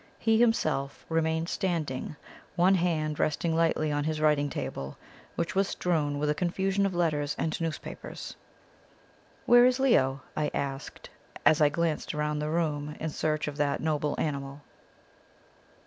He 0.17 0.39
himself 0.39 1.05
remained 1.09 1.47
standing, 1.47 2.15
one 2.55 2.73
hand 2.73 3.19
resting 3.19 3.55
lightly 3.55 3.91
on 3.91 4.03
his 4.03 4.19
writing 4.19 4.49
table, 4.49 4.97
which 5.35 5.53
was 5.53 5.67
strewn 5.67 6.17
with 6.17 6.27
a 6.27 6.33
confusion 6.33 6.87
of 6.87 6.95
letters 6.95 7.35
and 7.37 7.61
newspapers. 7.61 8.35
"Where 9.45 9.63
is 9.67 9.79
Leo?" 9.79 10.21
I 10.35 10.49
asked, 10.55 11.11
as 11.45 11.61
I 11.61 11.69
glanced 11.69 12.15
round 12.15 12.41
the 12.41 12.49
room 12.49 12.95
in 12.99 13.11
search 13.11 13.47
of 13.47 13.57
that 13.57 13.79
noble 13.79 14.15
animal. 14.17 14.63